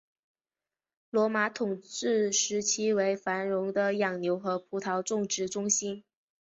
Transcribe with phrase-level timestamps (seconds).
[1.11, 6.03] 罗马统治时期为繁荣的养牛和葡萄种植中心。